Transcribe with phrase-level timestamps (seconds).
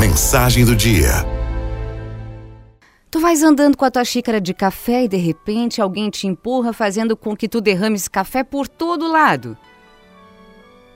[0.00, 1.10] Mensagem do dia.
[3.10, 6.72] Tu vais andando com a tua xícara de café e de repente alguém te empurra
[6.72, 9.58] fazendo com que tu derrames café por todo lado.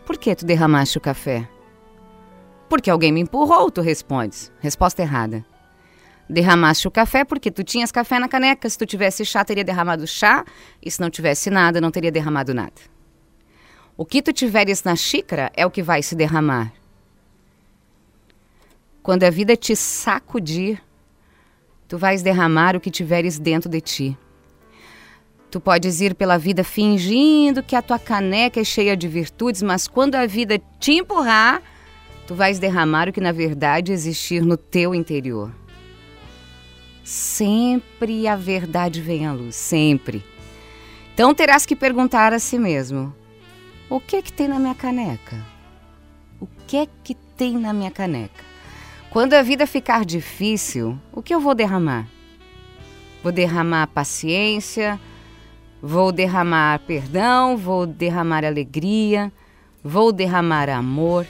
[0.07, 1.47] Por que tu derramaste o café?
[2.67, 4.51] Porque alguém me empurrou, tu respondes.
[4.59, 5.45] Resposta errada.
[6.27, 8.71] Derramaste o café porque tu tinhas café na caneca.
[8.71, 10.47] Se tu tivesse chá, teria derramado chá.
[10.83, 12.81] E se não tivesse nada, não teria derramado nada.
[13.99, 16.73] O que tu tiveres na xícara é o que vai se derramar.
[19.05, 20.83] Quando a vida te sacudir,
[21.87, 24.19] tu vais derramar o que tiveres dentro de ti.
[25.51, 29.87] Tu podes ir pela vida fingindo que a tua caneca é cheia de virtudes, mas
[29.87, 31.63] quando a vida te empurrar,
[32.27, 35.55] tu vais derramar o que na verdade existir no teu interior.
[37.05, 40.25] Sempre a verdade vem à luz, sempre.
[41.13, 43.15] Então terás que perguntar a si mesmo:
[43.91, 45.45] o que é que tem na minha caneca?
[46.41, 48.54] O que é que tem na minha caneca?
[49.15, 52.09] Quando a vida ficar difícil, o que eu vou derramar?
[53.23, 54.99] Vou derramar paciência,
[55.81, 59.33] vou derramar perdão, vou derramar alegria,
[59.85, 61.29] vou derramar amor,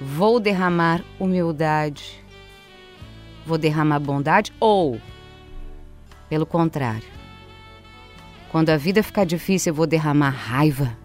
[0.00, 2.24] vou derramar humildade,
[3.44, 5.00] vou derramar bondade ou,
[6.28, 7.08] pelo contrário,
[8.52, 10.96] quando a vida ficar difícil, eu vou derramar raiva,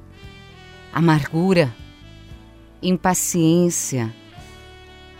[0.94, 1.74] amargura,
[2.80, 4.14] impaciência,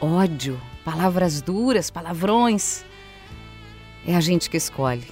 [0.02, 2.84] ódio, palavras duras, palavrões.
[4.06, 5.08] É a gente que escolhe.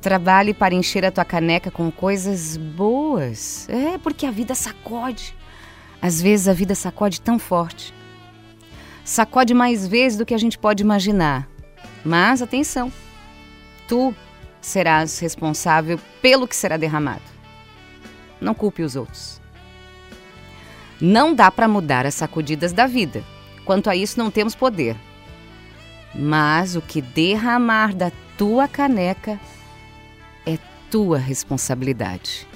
[0.00, 3.68] Trabalhe para encher a tua caneca com coisas boas.
[3.68, 5.34] É, porque a vida sacode.
[6.00, 7.92] Às vezes a vida sacode tão forte.
[9.04, 11.48] Sacode mais vezes do que a gente pode imaginar.
[12.04, 12.90] Mas atenção,
[13.86, 14.14] tu
[14.60, 17.22] serás responsável pelo que será derramado.
[18.40, 19.40] Não culpe os outros.
[21.00, 23.22] Não dá para mudar as sacudidas da vida.
[23.64, 24.96] Quanto a isso, não temos poder.
[26.14, 29.38] Mas o que derramar da tua caneca
[30.46, 30.58] é
[30.90, 32.46] tua responsabilidade.